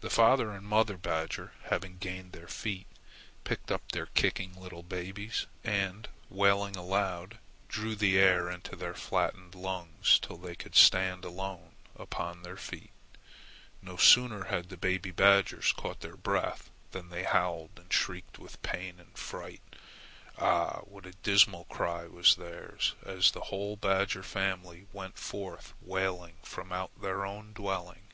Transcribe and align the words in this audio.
The 0.00 0.08
father 0.08 0.52
and 0.52 0.66
mother 0.66 0.96
badger, 0.96 1.52
having 1.64 1.98
gained 1.98 2.32
their 2.32 2.48
feet, 2.48 2.86
picked 3.44 3.70
up 3.70 3.92
their 3.92 4.06
kicking 4.06 4.58
little 4.58 4.82
babes, 4.82 5.46
and, 5.62 6.08
wailing 6.30 6.76
aloud, 6.76 7.38
drew 7.68 7.94
the 7.94 8.18
air 8.18 8.48
into 8.50 8.74
their 8.74 8.94
flattened 8.94 9.54
lungs 9.54 10.18
till 10.18 10.38
they 10.38 10.54
could 10.54 10.74
stand 10.74 11.26
alone 11.26 11.74
upon 11.94 12.40
their 12.42 12.56
feet. 12.56 12.88
No 13.82 13.98
sooner 13.98 14.44
had 14.44 14.70
the 14.70 14.78
baby 14.78 15.10
badgers 15.10 15.72
caught 15.72 16.00
their 16.00 16.16
breath 16.16 16.70
than 16.92 17.10
they 17.10 17.24
howled 17.24 17.72
and 17.78 17.92
shrieked 17.92 18.38
with 18.38 18.62
pain 18.62 18.98
and 18.98 19.14
fright. 19.18 19.60
Ah! 20.38 20.78
what 20.86 21.04
a 21.04 21.12
dismal 21.22 21.64
cry 21.66 22.06
was 22.06 22.36
theirs 22.36 22.94
as 23.04 23.32
the 23.32 23.42
whole 23.52 23.76
badger 23.76 24.22
family 24.22 24.86
went 24.94 25.18
forth 25.18 25.74
wailing 25.82 26.36
from 26.42 26.72
out 26.72 26.98
their 26.98 27.26
own 27.26 27.52
dwelling! 27.52 28.06